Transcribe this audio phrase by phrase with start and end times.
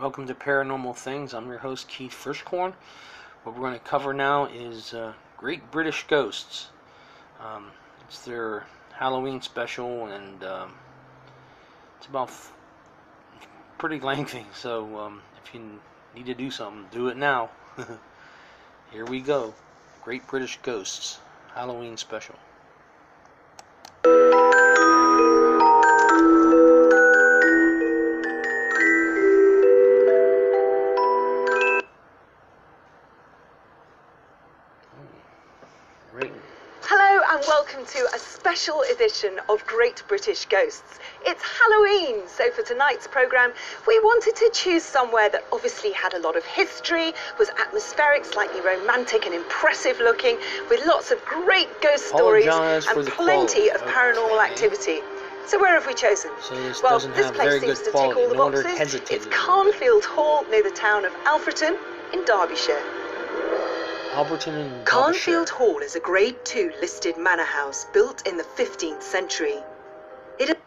[0.00, 1.34] Welcome to Paranormal Things.
[1.34, 2.72] I'm your host Keith Frischkorn.
[3.42, 6.68] What we're going to cover now is uh, Great British Ghosts.
[7.38, 7.66] Um,
[8.08, 10.72] it's their Halloween special, and um,
[11.98, 12.50] it's about f-
[13.76, 14.46] pretty lengthy.
[14.54, 15.78] So um, if you
[16.16, 17.50] need to do something, do it now.
[18.92, 19.52] Here we go.
[20.02, 21.18] Great British Ghosts
[21.54, 22.36] Halloween special.
[36.12, 36.32] Right.
[36.82, 40.98] Hello and welcome to a special edition of Great British Ghosts.
[41.24, 43.52] It's Halloween, so for tonight's programme,
[43.86, 48.60] we wanted to choose somewhere that obviously had a lot of history, was atmospheric, slightly
[48.60, 50.36] romantic and impressive looking,
[50.68, 53.70] with lots of great ghost stories and plenty quality.
[53.70, 54.50] of paranormal Okay.
[54.50, 54.98] activity.
[55.46, 56.32] So where have we chosen?
[56.42, 59.00] So this well, this place seems to tick all the No wonder it boxes.
[59.10, 61.78] It's Carnfield Hall near the town of Alfreton
[62.12, 62.99] in Derbyshire.
[64.12, 69.02] Alberton and Carnfield Hall is a Grade II listed manor house built in the 15th
[69.02, 69.62] century.
[70.38, 70.58] It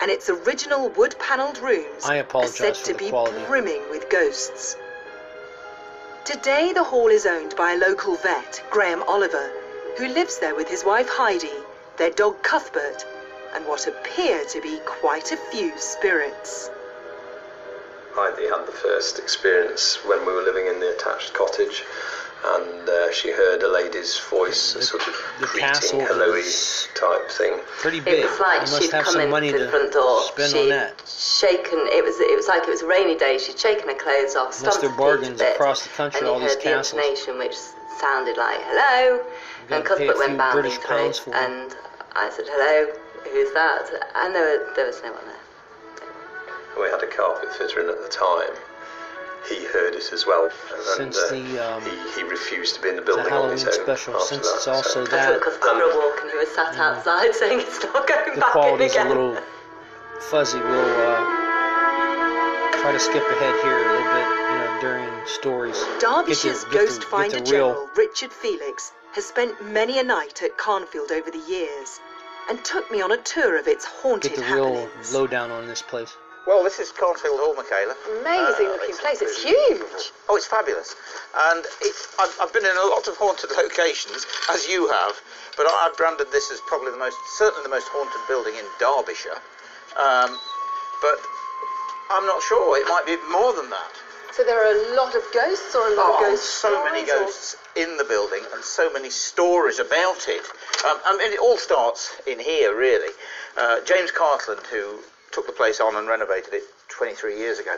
[0.00, 3.42] and its original wood-panelled rooms are said to be quality.
[3.46, 4.76] brimming with ghosts.
[6.26, 9.50] Today, the hall is owned by a local vet, Graham Oliver,
[9.96, 11.64] who lives there with his wife Heidi,
[11.96, 13.06] their dog Cuthbert,
[13.54, 16.70] and what appear to be quite a few spirits.
[18.14, 21.82] Heidi had the first experience when we were living in the attached cottage,
[22.44, 26.30] and uh, she heard a lady's voice, a sort of the greeting, hello
[26.94, 27.58] type thing.
[27.82, 28.22] Pretty big.
[28.22, 30.22] It was like she'd come some in money to the front door.
[30.30, 31.02] spend she'd on that.
[31.08, 31.80] shaken.
[31.90, 32.14] It was.
[32.20, 33.38] It was like it was a rainy day.
[33.38, 35.90] She'd shaken her clothes off, Unless stomped they're her feet bargains a bit, across the
[35.90, 37.00] country, and all you these heard castles.
[37.00, 37.56] the intonation, which
[37.98, 39.24] sounded like hello.
[39.70, 41.50] And Cuthbert went bounding British through, pounds for 'em.
[41.50, 41.76] and
[42.14, 42.92] I said hello.
[43.32, 43.88] Who's that?
[44.14, 45.43] And there, were, there was no one there.
[46.78, 48.54] We had a carpet fitter in at the time.
[49.48, 52.88] He heard it as well, and Since uh, the, um, he, he refused to be
[52.88, 53.72] in the the building on his own.
[53.74, 56.30] special, after since that, it's also so- I that took Cuthbert for a walk, and
[56.30, 59.36] he was sat outside saying it's not going the back in quality's a little
[60.30, 61.20] fuzzy, we'll uh,
[62.80, 65.76] try to skip ahead here a little bit, you know, during stories.
[66.00, 70.02] Derbyshire's Get the- get ghost get finder the general, Richard Felix, has spent many a
[70.02, 72.00] night at Carnfield over the years
[72.48, 75.82] and took me on a tour of its haunted Get the real lowdown on this
[75.82, 76.16] place.
[76.46, 77.96] Well, this is Carnfield Hall, Michaela.
[78.20, 79.22] Amazing Uh, looking place.
[79.22, 80.12] It's huge.
[80.28, 80.94] Oh, it's fabulous.
[81.34, 85.16] And it, I've, I've been in a lot of haunted locations, as you have,
[85.56, 88.64] but I, I've branded this as probably the most, certainly the most haunted building in
[88.78, 89.40] Derbyshire.
[89.96, 90.36] Um,
[91.00, 91.16] but
[92.12, 92.76] I'm not sure.
[92.76, 93.92] It might be more than that.
[94.36, 97.06] So there are a lot of ghosts or a lot Oh, of ghost so many
[97.06, 100.44] stories or- ghosts in the building and so many stories about it.
[100.84, 103.14] Um, I mean, it all starts in here, really.
[103.56, 104.98] Uh, James Cartland, who
[105.34, 107.74] took the place on and renovated it 23 years ago,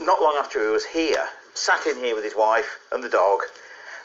[0.00, 1.24] not long after he was here,
[1.54, 3.40] sat in here with his wife and the dog,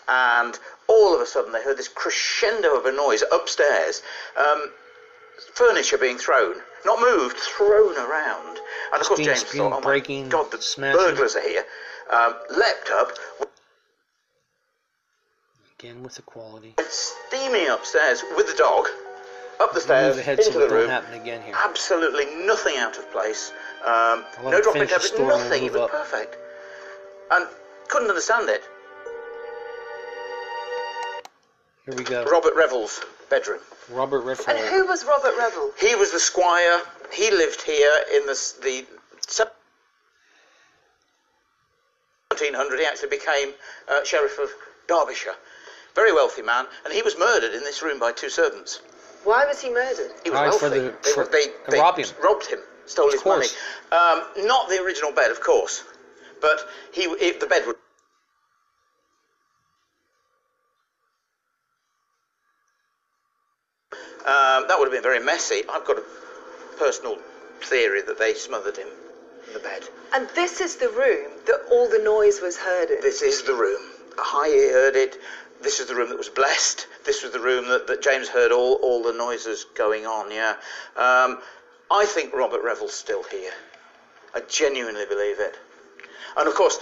[0.10, 4.02] and all of a sudden they heard this crescendo of a noise upstairs.
[4.38, 4.70] Um,
[5.54, 8.60] furniture being thrown, not moved, thrown around.
[8.92, 11.64] And of course, James thought, oh breaking, my God, the smashing." burglars are here.
[12.12, 13.12] Um, leapt up,
[15.80, 16.74] Again with the quality.
[16.90, 18.88] steaming upstairs with the dog,
[19.60, 20.90] up the stairs, Move ahead so into it the room.
[20.90, 21.56] happen again here.
[21.64, 23.52] Absolutely nothing out of place.
[23.86, 25.64] Um, no him dropping finish the tape, nothing.
[25.66, 25.92] It was up.
[25.92, 26.38] perfect.
[27.32, 27.48] And
[27.88, 28.64] couldn't understand it.
[31.86, 32.26] Here we go.
[32.26, 33.60] Robert Revel's bedroom.
[33.90, 34.56] Robert Redford.
[34.56, 35.72] And who was Robert Revel?
[35.80, 36.82] He was the squire.
[37.14, 38.86] He lived here in the s- the
[42.30, 42.80] 1700.
[42.80, 43.54] He actually became
[43.88, 44.50] uh, sheriff of
[44.88, 45.36] Derbyshire.
[45.96, 48.82] Very wealthy man, and he was murdered in this room by two servants.
[49.24, 50.12] Why was he murdered?
[50.24, 50.60] He was Right, wealthy.
[50.60, 52.08] for the- they, for- they, they they robbed him.
[52.24, 53.48] robbed him, stole Of his money.
[53.92, 55.84] Um, not the original bed, of course,
[56.42, 57.76] but he it, the bed would.
[64.26, 65.64] Um, that would have been very messy.
[65.70, 66.04] I've got a
[66.78, 67.18] personal
[67.62, 68.88] theory that they smothered him
[69.48, 69.84] in the bed.
[70.14, 73.02] And this is the room that all the noise was heard in.
[73.02, 73.82] This is the room.
[74.18, 75.20] Hi heard it.
[75.62, 76.88] This is the room that was blessed.
[77.06, 80.52] This was the room that, that James heard all, all the noises going on, yeah.
[80.96, 81.40] Um,
[81.90, 83.52] I think Robert Revel's still here.
[84.36, 85.56] I genuinely believe it.
[86.38, 86.80] And of course,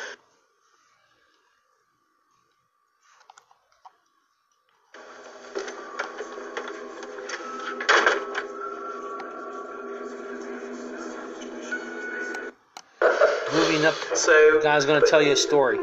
[13.54, 15.78] Moving up, So, the guy's going to tell you a story.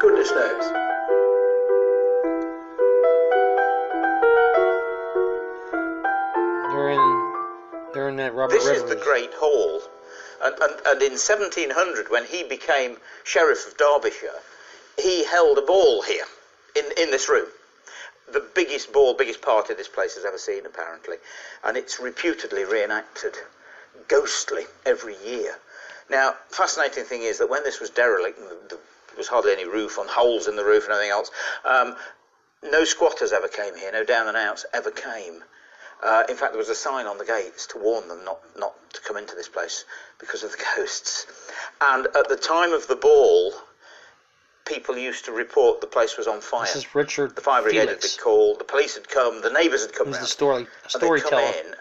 [0.00, 0.97] goodness knows.
[8.48, 9.82] Robert this is the Great Hall.
[10.42, 14.40] And, and, and in 1700, when he became Sheriff of Derbyshire,
[14.98, 16.24] he held a ball here
[16.74, 17.48] in, in this room.
[18.32, 21.16] The biggest ball, biggest party this place has ever seen, apparently.
[21.62, 23.36] And it's reputedly reenacted
[24.06, 25.58] ghostly every year.
[26.08, 28.76] Now, fascinating thing is that when this was derelict, and the, the,
[29.08, 31.30] there was hardly any roof on holes in the roof and everything else,
[31.66, 31.96] um,
[32.62, 35.42] no squatters ever came here, no down and outs ever came.
[36.02, 38.74] Uh, in fact, there was a sign on the gates to warn them not, not
[38.92, 39.84] to come into this place
[40.18, 41.26] because of the ghosts.
[41.80, 43.52] And at the time of the ball,
[44.64, 46.66] people used to report the place was on fire.
[46.66, 48.04] This is Richard the fire brigade Felix.
[48.04, 50.28] had been called, the police had come, the neighbours had come the round.
[50.28, 51.74] story And they'd come in,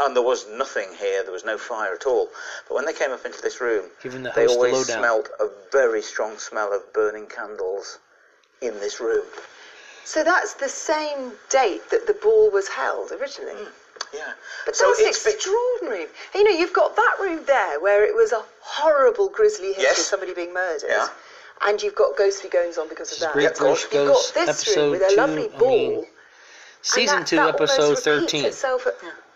[0.00, 1.22] and there was nothing here.
[1.22, 2.28] There was no fire at all.
[2.68, 6.02] But when they came up into this room, the they the always smelt a very
[6.02, 7.98] strong smell of burning candles
[8.60, 9.26] in this room.
[10.04, 13.66] So that's the same date that the ball was held originally.
[14.12, 14.32] Yeah.
[14.66, 16.06] But so that's it's be- extraordinary.
[16.34, 20.00] You know, you've got that room there where it was a horrible, grisly history Yes.
[20.00, 20.88] of somebody being murdered.
[20.88, 21.08] Yeah.
[21.62, 23.32] And you've got ghostly goings on because of that.
[23.32, 23.84] Great of course.
[23.86, 25.16] British You've got this episode room with a two.
[25.16, 25.68] lovely I ball.
[25.68, 26.06] mean, and
[26.82, 28.44] season that, two, that episode almost repeats thirteen.
[28.46, 28.86] itself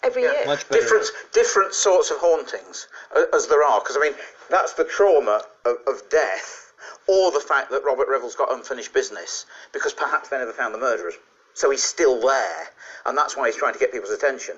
[0.03, 0.33] every Yeah.
[0.33, 0.47] year.
[0.47, 0.83] Much better.
[0.83, 4.15] different different sorts of hauntings uh, as there are because I mean
[4.51, 6.66] that's the trauma of, of death
[7.07, 10.79] or the fact that Robert Revell's got unfinished business because perhaps they never found the
[10.79, 11.15] murderers.
[11.55, 12.69] So he's still there
[13.07, 14.57] and that's why he's trying to get people's attention.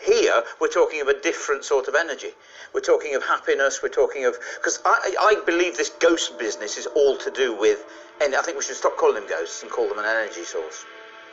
[0.00, 2.30] Here we're talking of a different sort of energy.
[2.72, 6.86] We're talking of happiness we're talking of because I, I believe this ghost business is
[6.86, 7.84] all to do with
[8.20, 10.84] and I think we should stop calling them ghosts and call them an energy source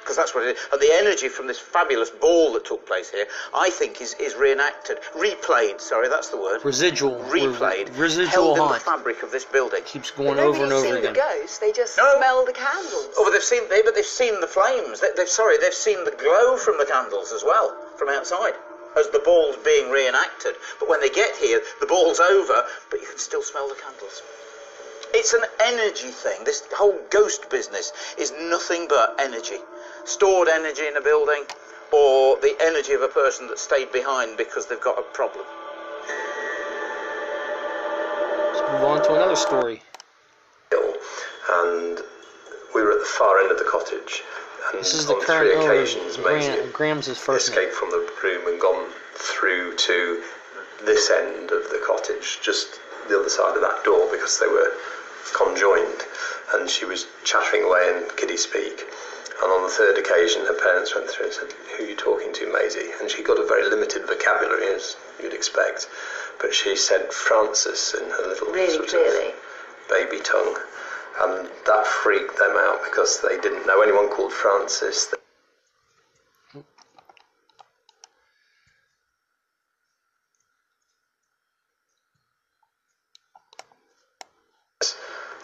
[0.04, 0.64] because that's what it is.
[0.72, 4.36] And the energy from this fabulous ball that took place here, I think, is, is
[4.36, 5.80] reenacted, replayed.
[5.80, 6.64] Sorry, that's the word.
[6.64, 7.20] Residual.
[7.30, 9.82] replayed, Residual held in the fabric of this building.
[9.86, 11.14] Keeps But going over and nobody's over seen again.
[11.14, 12.18] the ghost, they just No.
[12.18, 13.10] smell the candles.
[13.18, 15.00] Oh, but they've seen, they, but they've seen the flames.
[15.00, 18.54] They, they've sorry, they've seen the glow from the candles as well from outside.
[18.96, 23.08] As the ball's being reenacted, but when they get here, the ball's over, but you
[23.08, 24.22] can still smell the candles.
[25.16, 26.44] It's an energy thing.
[26.44, 29.58] This whole ghost business is nothing but energy.
[30.06, 31.44] Stored energy in a building,
[31.92, 35.46] or the energy of a person that stayed behind because they've got a problem.
[38.52, 39.82] Let's move on to another story.
[41.52, 42.00] and
[42.74, 44.24] we were at the far end of the cottage.
[44.72, 47.60] And This is the current three occasions, Maisie Graham, Graham's his first name.
[47.60, 50.24] escaped from the room and gone through to
[50.84, 54.72] this end of the cottage, just the other side of that door, because they were
[55.34, 56.02] conjoined.
[56.54, 58.86] And she was chattering away in kiddie speak.
[59.42, 62.32] And on the third occasion, her parents went through and said, "Who are you talking
[62.34, 65.90] to, Maisie?" And she got a very limited vocabulary, as you'd expect.
[66.40, 69.34] But she said Francis in her little Really sort of
[69.90, 70.58] baby tongue,
[71.22, 75.14] and that freaked them out because they didn't know anyone called Francis.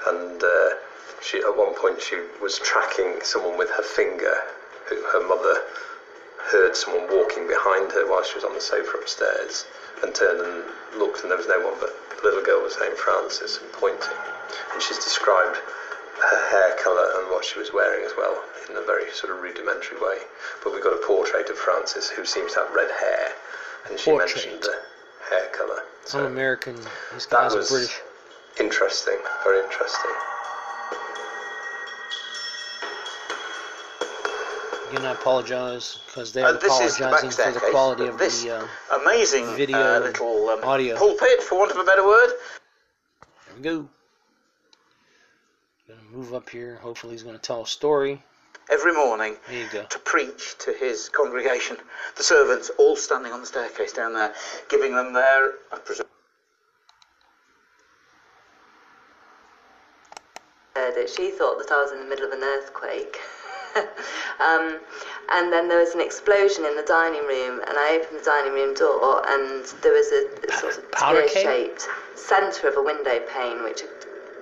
[0.07, 0.68] And uh,
[1.29, 4.35] she, at one point, she was tracking someone with her finger.
[4.87, 5.61] Who her mother
[6.49, 9.65] heard someone walking behind her while she was on the sofa upstairs,
[10.01, 10.63] and turned and
[10.97, 14.17] looked, and there was no one but the little girl was named Frances and pointing.
[14.73, 18.81] And she's described her hair colour and what she was wearing as well in a
[18.81, 20.17] very sort of rudimentary way.
[20.63, 23.33] But we've got a portrait of Frances who seems to have red hair,
[23.87, 24.35] and she Portrait.
[24.35, 24.81] mentioned the
[25.29, 25.83] hair colour.
[26.15, 26.75] I'm American.
[27.29, 27.99] That was British.
[28.59, 30.11] interesting, very interesting.
[34.89, 38.17] Again, I apologize because they're Uh, this is the apologizing for the quality but of
[38.17, 38.57] this the.
[38.57, 38.67] Uh,
[39.03, 40.97] amazing video uh, little um, audio.
[40.97, 42.31] pulpit, for want of a better word.
[43.45, 43.89] There we go.
[45.87, 46.77] Gonna move up here.
[46.77, 48.23] Hopefully, he's gonna tell a story.
[48.71, 51.77] Every morning There you to preach to his congregation.
[52.17, 54.33] The servants all standing on the staircase down there,
[54.69, 56.07] giving them their, I presume,
[60.75, 63.19] uh, that she thought that I was in the middle of an earthquake.
[64.39, 64.79] um,
[65.29, 68.53] and then there was an explosion in the dining room, and I opened the dining
[68.53, 73.63] room door, and there was a, a sort of tear-shaped centre of a window pane
[73.63, 73.89] which had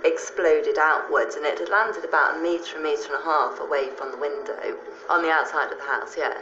[0.05, 3.89] exploded outwards, and it had landed about a metre, a metre and a half away
[3.89, 4.77] from the window
[5.09, 6.15] on the outside of the house.
[6.17, 6.37] Yeah.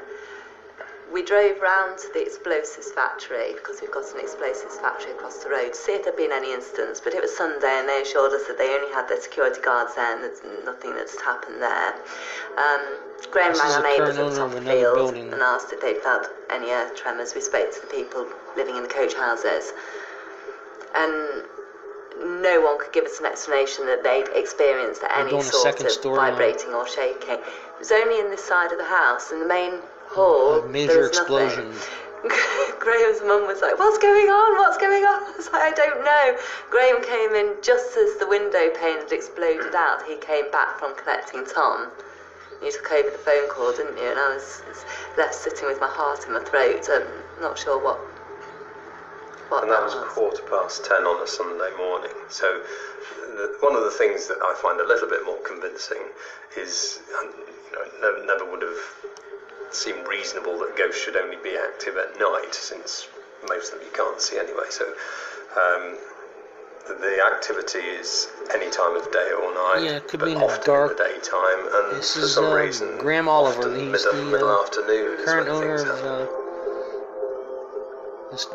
[1.14, 5.50] We drove round to the explosives factory because we've got an explosives factory across the
[5.50, 7.00] road to see if there'd been any incidents.
[7.00, 9.96] But it was Sunday and they assured us that they only had their security guards
[9.96, 11.94] there and there's nothing that's happened there.
[12.58, 12.82] Um,
[13.32, 15.34] Graham This rang our neighbours current at the owner top of the field building.
[15.34, 17.34] and asked if they'd felt any earth tremors.
[17.36, 19.72] We spoke to the people living in the coach houses.
[20.96, 21.46] And
[22.44, 26.32] no one could give us an explanation that they'd experienced any sort of story now.
[26.32, 27.40] vibrating or shaking.
[27.40, 29.80] It was only in this side of the house, in the main
[30.16, 30.64] hall.
[30.64, 31.76] A major explosion.
[32.80, 34.58] Graham's mum was like, "What's going on?
[34.58, 36.38] What's going on?" I was like, I don't know.
[36.72, 40.02] Graham came in just as the window pane had exploded out.
[40.08, 41.92] He came back from collecting Tom.
[42.64, 44.10] You took over the phone call, didn't you?
[44.10, 44.86] And I was was
[45.18, 46.88] left sitting with my heart in my throat.
[46.90, 47.06] I'm
[47.42, 48.00] not sure what.
[49.50, 52.16] what And that was quarter past ten on a Sunday morning.
[52.30, 52.64] So,
[53.38, 56.10] the, one of the things that I find a little bit more convincing
[56.58, 58.82] is, you know, never, never would have
[59.76, 63.08] seemed reasonable that ghosts should only be active at night, since
[63.48, 64.66] most of them you can't see anyway.
[64.70, 65.98] So, um,
[66.88, 69.82] the, the activity is any time of day or night.
[69.84, 70.92] Yeah, it could but be in the often dark.
[70.92, 73.60] in the daytime, and This for is, some uh, reason, Graham Oliver.
[73.62, 76.28] often He's middle, the, middle uh, afternoon is Current when owner of uh,
[78.32, 78.48] this,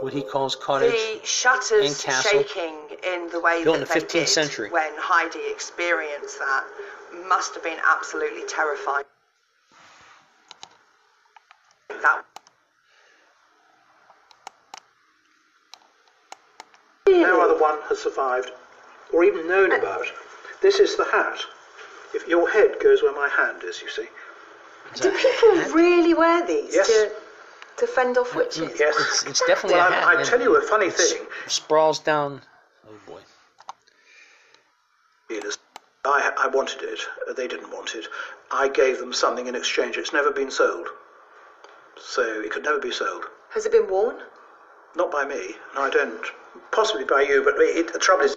[0.00, 0.92] what he calls cottage.
[0.92, 2.42] The shutters and castle.
[2.42, 4.70] shaking in the way Built in that the they 15th did century.
[4.70, 6.64] when Heidi experienced that
[7.28, 9.04] must have been absolutely terrifying.
[12.02, 12.24] That
[17.06, 18.50] No other one has survived
[19.12, 20.06] or even known about.
[20.62, 21.40] This is the hat.
[22.14, 24.06] If your head goes where my hand is, you see.
[24.94, 26.86] Do people really wear these Yes.
[26.88, 27.10] to
[27.78, 28.78] to fend off witches?
[28.78, 28.96] Yes.
[28.98, 30.04] It's, it's definitely Well, a hat.
[30.04, 31.26] I, I tell you a funny it thing.
[31.46, 32.42] Sprawls down.
[32.86, 33.20] Oh boy.
[36.04, 37.00] I, I wanted it.
[37.36, 38.06] They didn't want it.
[38.50, 39.96] I gave them something in exchange.
[39.96, 40.88] It's never been sold.
[42.00, 43.24] So it could never be sold.
[43.50, 44.16] Has it been worn?
[44.96, 45.54] Not by me.
[45.74, 46.26] No, I don't.
[46.72, 48.36] Possibly by you, but it, the trouble is.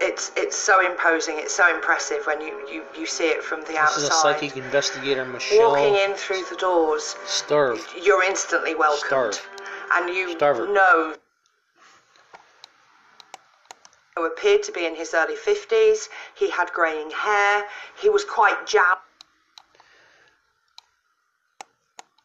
[0.00, 1.36] It's it's so imposing.
[1.38, 4.02] It's so impressive when you, you, you see it from the This outside.
[4.02, 7.86] is a psychic investigator, Michelle Walking in through the doors, Starve.
[8.02, 9.48] you're instantly welcomed, Starve.
[9.94, 10.72] and you Starver.
[10.72, 11.14] know
[14.16, 16.08] who appeared to be in his early 50s.
[16.36, 17.64] He had greying hair.
[18.00, 18.98] He was quite jab.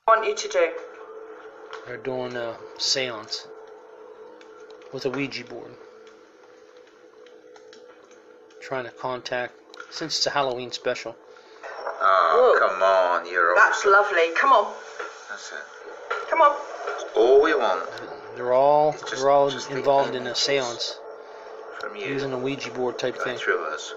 [0.05, 0.71] What I want you to do?
[1.85, 3.47] They're doing a seance
[4.93, 5.71] with a Ouija board.
[8.61, 9.53] Trying to contact,
[9.89, 11.15] since it's a Halloween special.
[12.03, 12.67] Oh, Whoa.
[12.69, 14.31] come on, you're That's lovely.
[14.35, 14.73] Come on,
[15.29, 16.29] That's it.
[16.29, 16.55] come on.
[16.87, 17.87] That's all we want
[18.35, 20.39] They're all just- they're all just the involved in a images.
[20.39, 20.99] seance
[21.81, 22.05] from you.
[22.05, 23.37] using a Ouija board type going thing.
[23.37, 23.93] through us.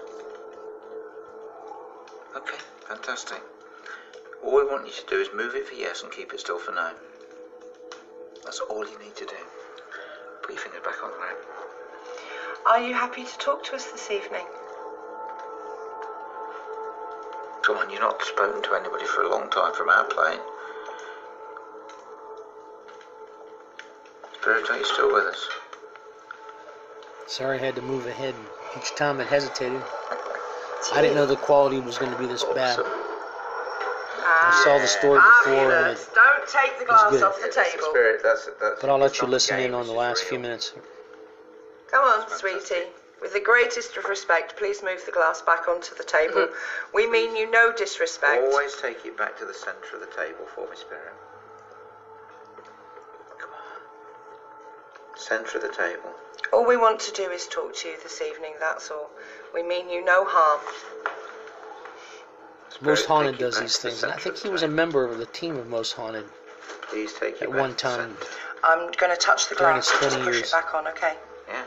[2.35, 3.41] Okay, fantastic.
[4.43, 6.57] All we want you to do is move it for yes and keep it still
[6.57, 6.91] for no.
[8.43, 9.37] That's all you need to do.
[10.41, 11.37] Put your fingers back on the rack.
[12.65, 14.45] Are you happy to talk to us this evening?
[17.63, 20.39] Come on, you've not spoken to anybody for a long time from our plane.
[24.41, 25.47] Spirit, are you still with us?
[27.27, 28.35] Sorry, I had to move ahead
[28.77, 29.81] each time it hesitated.
[30.93, 32.79] I didn't know the quality was going to be this bad.
[34.27, 37.23] I saw the story ah, before, and it, Don't take the was glass good.
[37.23, 37.89] off the It's table.
[37.89, 40.29] Spirit, that's, that's, but I'll let you listen in on the last real.
[40.29, 40.73] few minutes.
[41.91, 42.89] Come on, sweetie.
[43.21, 46.41] With the greatest of respect, please move the glass back onto the table.
[46.41, 46.95] Mm-hmm.
[46.95, 48.43] we mean you no disrespect.
[48.43, 51.13] Always take it back to the centre of the table for me, Spirit.
[53.39, 55.17] Come on.
[55.17, 56.13] Centre of the table.
[56.53, 59.09] All we want to do is talk to you this evening, that's all.
[59.53, 60.61] We mean you no harm.
[62.81, 65.55] Most Haunted does these things, and I think he was a member of the team
[65.57, 66.25] of Most Haunted.
[66.83, 68.15] Please take at one time.
[68.17, 68.31] centre.
[68.63, 69.89] I'm going to touch the During glass.
[69.91, 70.47] its Just 20 push years.
[70.49, 71.15] it back on, okay?
[71.47, 71.63] Yeah.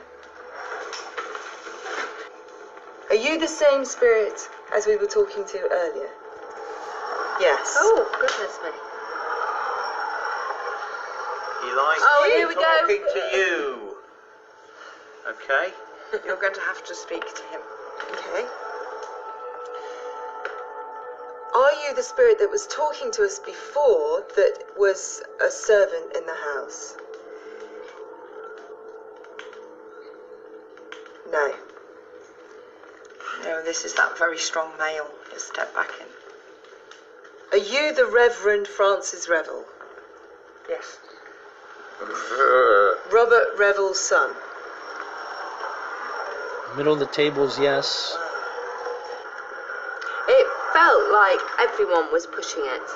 [3.11, 6.11] Are you the same spirit as we were talking to earlier?
[7.41, 7.75] Yes.
[7.79, 8.71] Oh, goodness me.
[11.69, 12.61] He likes Oh, here we go.
[12.61, 13.88] talking to you.
[15.27, 15.73] Okay.
[16.25, 17.61] You're going to have to speak to him.
[18.13, 18.47] Okay.
[21.55, 26.27] Are you the spirit that was talking to us before that was a servant in
[26.27, 26.97] the house?
[31.31, 31.55] No.
[33.43, 35.11] No, this is that very strong male.
[35.33, 36.07] Just step back in.
[37.53, 39.65] Are you the Reverend Francis Revel?
[40.69, 40.99] Yes.
[43.11, 44.35] Robert Revel's son?
[46.79, 48.15] Middle of the tables, yes.
[50.31, 52.87] It felt like everyone was pushing it.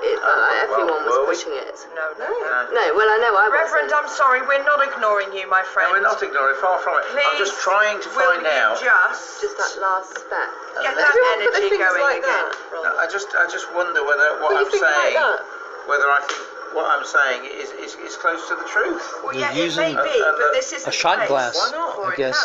[0.00, 1.36] It felt like everyone were we?
[1.36, 1.76] was pushing it.
[1.92, 2.24] No, no.
[2.24, 2.72] No.
[2.72, 4.00] No, well, I know I Reverend, wasn't.
[4.00, 5.92] I'm sorry, we're not ignoring you, my friend.
[5.92, 6.56] No, we're not ignoring.
[6.56, 7.12] Far from it.
[7.20, 8.80] I'm just trying to will find you out.
[8.80, 10.48] just, Just that last step.
[10.80, 12.32] get that energy going like again.
[12.32, 12.80] that.
[12.80, 15.36] No, I just, I just wonder whether what Put I'm finger like saying,
[15.84, 19.04] whether I think what I'm saying is, is, is close to the truth.
[19.24, 21.56] Well, You're yeah, it may using be, a- a- but this is a shot glass,
[21.56, 21.98] Why not?
[22.00, 22.36] I guess.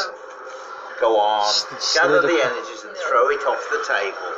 [1.00, 4.30] Go on, S- gather the energies and throw it off the table.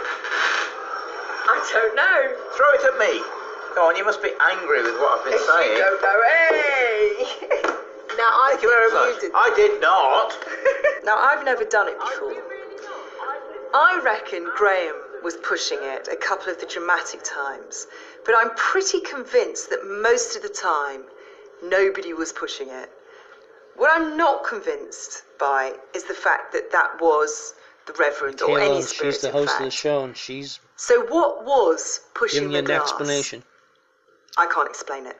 [1.48, 2.36] I don't know.
[2.56, 3.22] Throw it at me.
[3.76, 5.78] Go on, you must be angry with what I've been You saying.
[5.78, 6.22] don't know.
[6.26, 7.26] Hey!
[8.18, 9.22] now I Thank you very much.
[9.22, 9.32] muted.
[9.36, 10.38] I did not.
[11.06, 12.34] Now, I've never done it before.
[13.76, 17.86] I reckon Graham was pushing it a couple of the dramatic times,
[18.26, 21.04] but I'm pretty convinced that most of the time
[21.62, 22.90] nobody was pushing it.
[23.76, 27.54] What I'm not convinced by is the fact that that was
[27.88, 29.14] the Reverend or any Kayla, spirit.
[29.14, 29.62] she's the host fact.
[29.62, 32.82] of the show, and she's So what was pushing giving the you an glass?
[32.90, 33.44] explanation.
[34.38, 35.18] I can't explain it.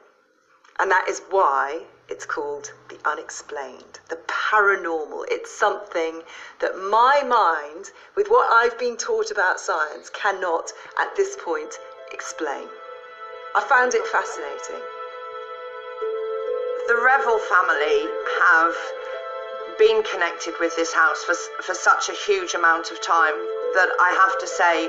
[0.78, 5.24] And that is why it's called the unexplained, the paranormal.
[5.28, 6.22] It's something
[6.60, 11.74] that my mind, with what I've been taught about science, cannot at this point
[12.12, 12.68] explain.
[13.54, 14.82] I found it fascinating.
[16.86, 18.06] The Revel family
[18.46, 18.74] have
[19.78, 23.34] been connected with this house for, for such a huge amount of time
[23.74, 24.88] that I have to say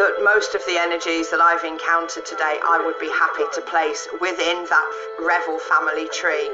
[0.00, 4.08] that most of the energies that I've encountered today, I would be happy to place
[4.20, 4.88] within that
[5.20, 6.48] Revel family tree.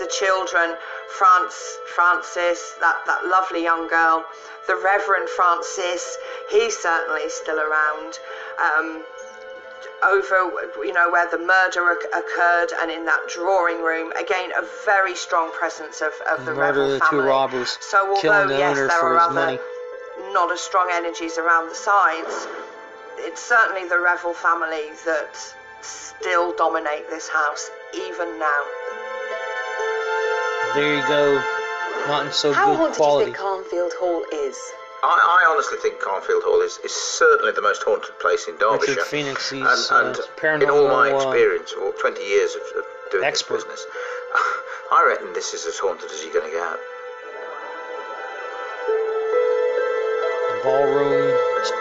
[0.00, 0.76] The children,
[1.18, 4.24] France, Francis, that, that lovely young girl,
[4.66, 6.16] the Reverend Francis,
[6.50, 8.18] he's certainly still around.
[8.56, 9.04] Um,
[10.04, 10.50] over
[10.84, 15.14] you know where the murder oc- occurred and in that drawing room again a very
[15.16, 18.48] strong presence of, of the Murder Revel of the two family robbers, so although killing
[18.48, 19.58] the yes owner there for are his other money.
[20.32, 22.46] not as strong energies around the sides
[23.18, 25.34] it's certainly the Revel family that
[25.82, 28.62] still dominate this house even now
[30.74, 31.42] There you go.
[32.06, 33.24] Not in so How good haunted quality.
[33.24, 34.56] do you think Carnfield Hall is?
[35.02, 38.98] I, I honestly think Carnfield Hall is, is certainly the most haunted place in Derbyshire.
[38.98, 43.24] Richard Felix, and, and uh, in all my experience, or 20 years of, of doing
[43.24, 43.62] expert.
[43.62, 43.86] this business,
[44.92, 46.78] I reckon this is as haunted as you're going to get.
[50.58, 51.30] the ballroom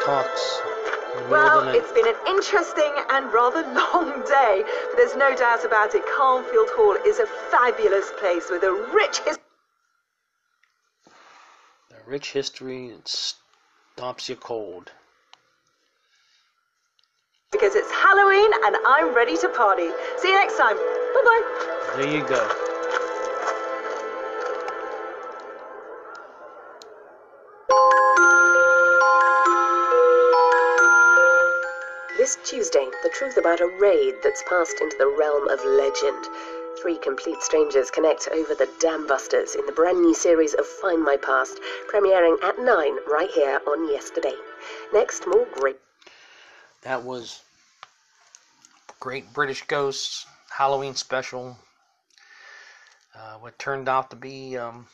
[0.05, 0.61] talks.
[1.17, 3.61] in the middle of Well, it's been an interesting and rather
[3.93, 6.03] long day, but there's no doubt about it.
[6.05, 9.46] Carnfield Hall is a fabulous place with a rich history.
[12.07, 14.91] Rich history that stops you cold.
[17.51, 19.89] Because it's Halloween and I'm ready to party.
[20.19, 20.77] See you next time.
[20.77, 21.95] Bye bye.
[21.97, 22.47] There you go.
[32.17, 36.25] This Tuesday, the truth about a raid that's passed into the realm of legend.
[36.81, 41.03] Three complete strangers connect over the Dam Busters in the brand new series of Find
[41.03, 41.59] My Past,
[41.91, 44.35] premiering at 9 right here on Yesterday.
[44.93, 45.77] Next, more great.
[46.83, 47.41] That was
[48.99, 51.57] Great British Ghosts Halloween special.
[53.15, 54.87] Uh, what turned out to be um,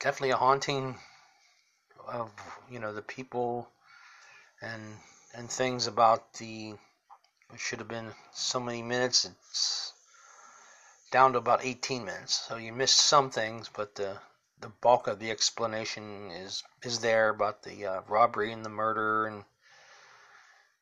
[0.00, 0.96] definitely a haunting
[2.06, 2.30] of
[2.70, 3.68] you know the people
[4.62, 4.82] and
[5.34, 6.74] and things about the
[7.52, 9.24] it should have been so many minutes.
[9.24, 9.92] It's
[11.10, 14.18] down to about 18 minutes, so you missed some things, but the
[14.60, 19.26] the bulk of the explanation is is there about the uh, robbery and the murder
[19.26, 19.44] and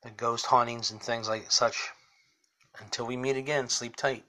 [0.02, 1.90] the ghost hauntings and things like such.
[2.78, 4.24] Until we meet again, sleep tight.